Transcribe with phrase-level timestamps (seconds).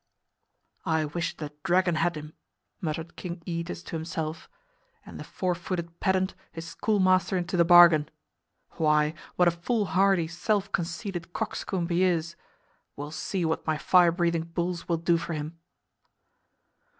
[0.83, 2.33] "I wish the dragon had him,"
[2.81, 4.49] muttered King Æetes to himself,
[5.05, 8.09] "and the four footed pedant, his schoolmaster, into the bargain.
[8.77, 12.35] Why, what a foolhardy, self conceited coxcomb he is!
[12.95, 15.59] We'll see what my fire breathing bulls will do for him.